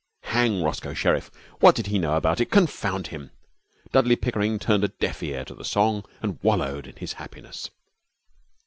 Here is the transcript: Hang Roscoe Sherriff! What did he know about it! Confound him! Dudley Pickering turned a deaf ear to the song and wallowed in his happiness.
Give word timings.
Hang 0.23 0.63
Roscoe 0.63 0.95
Sherriff! 0.95 1.29
What 1.59 1.75
did 1.75 1.85
he 1.85 1.99
know 1.99 2.15
about 2.15 2.41
it! 2.41 2.49
Confound 2.49 3.09
him! 3.09 3.29
Dudley 3.91 4.15
Pickering 4.15 4.57
turned 4.57 4.83
a 4.83 4.87
deaf 4.87 5.21
ear 5.21 5.45
to 5.45 5.53
the 5.53 5.63
song 5.63 6.03
and 6.23 6.39
wallowed 6.41 6.87
in 6.87 6.95
his 6.95 7.13
happiness. 7.13 7.69